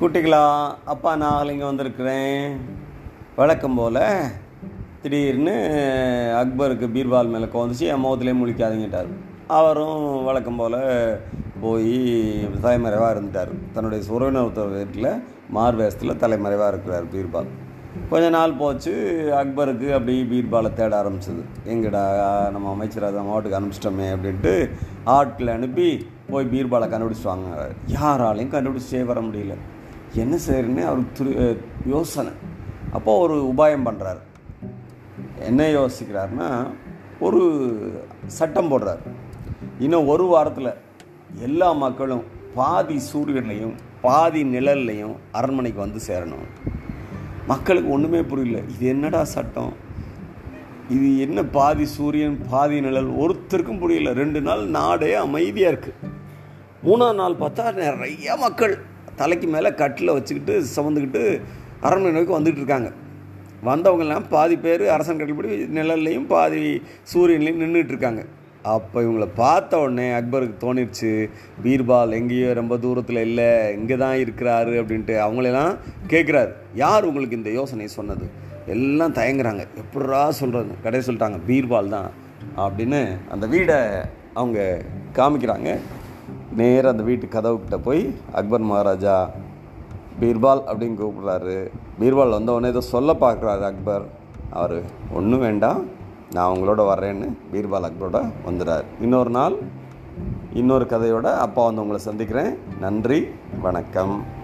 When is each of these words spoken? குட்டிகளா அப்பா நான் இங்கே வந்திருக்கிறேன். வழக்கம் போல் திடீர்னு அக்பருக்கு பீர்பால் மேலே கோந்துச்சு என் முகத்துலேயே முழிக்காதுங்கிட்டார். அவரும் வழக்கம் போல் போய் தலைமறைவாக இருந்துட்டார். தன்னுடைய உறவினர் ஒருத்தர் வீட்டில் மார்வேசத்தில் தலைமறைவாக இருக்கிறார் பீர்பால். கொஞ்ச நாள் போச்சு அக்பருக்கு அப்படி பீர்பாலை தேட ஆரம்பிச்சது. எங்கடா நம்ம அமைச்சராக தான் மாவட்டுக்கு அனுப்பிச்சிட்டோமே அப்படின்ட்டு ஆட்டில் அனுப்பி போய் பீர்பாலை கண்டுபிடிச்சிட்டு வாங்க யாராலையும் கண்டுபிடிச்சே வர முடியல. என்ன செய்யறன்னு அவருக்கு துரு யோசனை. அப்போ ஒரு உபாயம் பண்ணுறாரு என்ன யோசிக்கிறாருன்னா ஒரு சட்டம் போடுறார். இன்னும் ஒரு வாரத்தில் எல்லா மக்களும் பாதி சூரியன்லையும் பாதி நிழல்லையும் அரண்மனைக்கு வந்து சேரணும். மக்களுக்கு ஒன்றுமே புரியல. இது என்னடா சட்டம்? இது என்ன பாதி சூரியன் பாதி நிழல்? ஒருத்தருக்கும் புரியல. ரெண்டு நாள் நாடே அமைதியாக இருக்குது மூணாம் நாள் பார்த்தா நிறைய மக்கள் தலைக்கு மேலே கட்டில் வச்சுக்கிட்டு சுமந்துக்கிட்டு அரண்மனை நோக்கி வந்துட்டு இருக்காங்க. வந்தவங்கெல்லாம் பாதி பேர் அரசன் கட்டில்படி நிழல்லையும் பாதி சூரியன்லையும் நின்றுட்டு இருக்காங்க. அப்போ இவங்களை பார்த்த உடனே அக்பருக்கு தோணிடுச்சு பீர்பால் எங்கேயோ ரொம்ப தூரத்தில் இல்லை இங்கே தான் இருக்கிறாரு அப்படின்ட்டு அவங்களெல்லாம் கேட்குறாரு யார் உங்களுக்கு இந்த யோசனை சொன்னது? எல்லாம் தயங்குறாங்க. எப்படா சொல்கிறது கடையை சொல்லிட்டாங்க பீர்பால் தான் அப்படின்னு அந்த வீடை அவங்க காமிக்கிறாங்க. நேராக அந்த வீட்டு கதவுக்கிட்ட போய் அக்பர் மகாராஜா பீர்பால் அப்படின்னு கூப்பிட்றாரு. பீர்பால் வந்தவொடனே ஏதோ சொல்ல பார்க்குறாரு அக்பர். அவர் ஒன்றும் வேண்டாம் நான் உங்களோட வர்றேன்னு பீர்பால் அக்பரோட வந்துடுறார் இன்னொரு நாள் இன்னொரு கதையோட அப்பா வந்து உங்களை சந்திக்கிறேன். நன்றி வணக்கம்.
குட்டிகளா 0.00 0.44
அப்பா 0.92 1.10
நான் 1.22 1.50
இங்கே 1.52 1.64
வந்திருக்கிறேன். 1.68 2.52
வழக்கம் 3.38 3.74
போல் 3.78 3.98
திடீர்னு 5.00 5.56
அக்பருக்கு 6.38 6.86
பீர்பால் 6.94 7.32
மேலே 7.32 7.46
கோந்துச்சு 7.54 7.88
என் 7.92 8.00
முகத்துலேயே 8.04 8.36
முழிக்காதுங்கிட்டார். 8.40 9.10
அவரும் 9.56 9.98
வழக்கம் 10.28 10.60
போல் 10.60 10.76
போய் 11.64 11.98
தலைமறைவாக 12.64 13.10
இருந்துட்டார். 13.14 13.52
தன்னுடைய 13.74 14.06
உறவினர் 14.16 14.46
ஒருத்தர் 14.46 14.76
வீட்டில் 14.76 15.08
மார்வேசத்தில் 15.56 16.20
தலைமறைவாக 16.22 16.70
இருக்கிறார் 16.72 17.10
பீர்பால். 17.14 17.50
கொஞ்ச 18.12 18.30
நாள் 18.36 18.58
போச்சு 18.62 18.94
அக்பருக்கு 19.40 19.90
அப்படி 19.96 20.14
பீர்பாலை 20.32 20.70
தேட 20.78 20.94
ஆரம்பிச்சது. 21.02 21.44
எங்கடா 21.74 22.04
நம்ம 22.54 22.70
அமைச்சராக 22.76 23.12
தான் 23.16 23.28
மாவட்டுக்கு 23.30 23.58
அனுப்பிச்சிட்டோமே 23.58 24.08
அப்படின்ட்டு 24.14 24.54
ஆட்டில் 25.16 25.52
அனுப்பி 25.56 25.90
போய் 26.32 26.50
பீர்பாலை 26.54 26.88
கண்டுபிடிச்சிட்டு 26.94 27.32
வாங்க 27.32 27.68
யாராலையும் 27.98 28.54
கண்டுபிடிச்சே 28.56 29.02
வர 29.12 29.20
முடியல. 29.28 29.56
என்ன 30.14 30.36
செய்யறன்னு 30.46 30.84
அவருக்கு 30.84 31.12
துரு 31.18 31.56
யோசனை. 31.86 32.32
அப்போ 32.92 33.18
ஒரு 33.18 33.52
உபாயம் 33.56 33.86
பண்ணுறாரு 33.86 34.22
என்ன 35.38 35.66
யோசிக்கிறாருன்னா 35.68 36.48
ஒரு 37.20 37.40
சட்டம் 38.26 38.70
போடுறார். 38.70 39.02
இன்னும் 39.78 40.06
ஒரு 40.06 40.24
வாரத்தில் 40.24 40.78
எல்லா 41.38 41.72
மக்களும் 41.72 42.24
பாதி 42.54 43.00
சூரியன்லையும் 43.12 43.74
பாதி 44.02 44.44
நிழல்லையும் 44.44 45.14
அரண்மனைக்கு 45.32 45.80
வந்து 45.80 46.00
சேரணும். 46.06 46.46
மக்களுக்கு 47.46 47.90
ஒன்றுமே 47.90 48.22
புரியல. 48.22 48.58
இது 48.68 48.86
என்னடா 48.86 49.24
சட்டம்? 49.24 49.72
இது 50.88 51.18
என்ன 51.20 51.44
பாதி 51.44 51.84
சூரியன் 51.84 52.38
பாதி 52.50 52.80
நிழல்? 52.80 53.10
ஒருத்தருக்கும் 53.22 53.78
புரியல. 53.78 54.12
ரெண்டு 54.12 54.40
நாள் 54.40 54.64
நாடே 54.66 55.14
அமைதியாக 55.14 55.74
இருக்குது 55.74 56.08
மூணாம் 56.84 57.14
நாள் 57.14 57.40
பார்த்தா 57.40 57.74
நிறைய 57.74 58.36
மக்கள் 58.36 58.78
தலைக்கு 59.20 59.46
மேலே 59.54 59.70
கட்டில் 59.82 60.16
வச்சுக்கிட்டு 60.16 60.56
சுமந்துக்கிட்டு 60.74 61.22
அரண்மனை 61.86 62.12
நோக்கி 62.16 62.34
வந்துட்டு 62.36 62.60
இருக்காங்க. 62.62 62.90
வந்தவங்கெல்லாம் 63.68 64.26
பாதி 64.34 64.56
பேர் 64.66 64.84
அரசன் 64.96 65.18
கட்டில்படி 65.20 65.50
நிழல்லையும் 65.76 66.28
பாதி 66.34 66.60
சூரியன்லையும் 67.12 67.62
நின்றுட்டு 67.62 67.92
இருக்காங்க. 67.94 68.22
அப்போ 68.72 68.98
இவங்களை 69.04 69.26
பார்த்த 69.42 69.80
உடனே 69.82 70.06
அக்பருக்கு 70.16 70.56
தோணிடுச்சு 70.64 71.12
பீர்பால் 71.64 72.16
எங்கேயோ 72.18 72.48
ரொம்ப 72.58 72.74
தூரத்தில் 72.84 73.20
இல்லை 73.28 73.48
இங்கே 73.76 73.96
தான் 74.02 74.16
இருக்கிறாரு 74.24 74.72
அப்படின்ட்டு 74.80 75.14
அவங்களெல்லாம் 75.26 75.74
கேட்குறாரு 76.12 76.52
யார் 76.82 77.08
உங்களுக்கு 77.10 77.38
இந்த 77.40 77.52
யோசனை 77.58 77.86
சொன்னது? 77.98 78.26
எல்லாம் 78.74 79.16
தயங்குறாங்க. 79.20 79.62
எப்படா 79.82 80.22
சொல்கிறது 80.40 80.74
கடையை 80.84 81.04
சொல்லிட்டாங்க 81.06 81.40
பீர்பால் 81.48 81.94
தான் 81.96 82.10
அப்படின்னு 82.64 83.00
அந்த 83.34 83.46
வீடை 83.54 83.78
அவங்க 84.40 84.58
காமிக்கிறாங்க. 85.18 85.70
நேராக 86.56 86.88
அந்த 86.88 87.02
வீட்டு 87.02 87.26
கதவுக்கிட்ட 87.26 87.76
போய் 87.82 88.14
அக்பர் 88.32 88.60
மகாராஜா 88.60 89.30
பீர்பால் 90.20 90.62
அப்படின்னு 90.70 90.96
கூப்பிட்றாரு. 91.00 91.70
பீர்பால் 92.00 92.34
வந்தவொடனே 92.36 92.66
ஏதோ 92.66 92.80
சொல்ல 92.80 93.12
பார்க்குறாரு 93.12 93.60
அக்பர். 93.60 94.04
அவர் 94.50 94.82
ஒன்றும் 95.12 95.40
வேண்டாம் 95.40 95.84
நான் 96.32 96.56
உங்களோட 96.56 96.80
வர்றேன்னு 96.80 97.28
பீர்பால் 97.52 97.86
அக்பரோட 97.88 98.32
வந்துடுறார் 98.46 98.84
இன்னொரு 99.00 99.30
நாள் 99.30 99.56
இன்னொரு 100.52 100.84
கதையோட 100.84 101.36
அப்பா 101.36 101.64
வந்து 101.64 101.80
உங்களை 101.80 102.02
சந்திக்கிறேன். 102.02 102.56
நன்றி 102.80 103.28
வணக்கம். 103.60 104.38